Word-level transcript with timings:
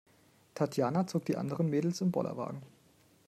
Tatjana 0.55 1.05
zog 1.07 1.25
die 1.25 1.37
anderen 1.37 1.69
Mädels 1.69 2.01
im 2.01 2.09
Bollerwagen. 2.09 2.63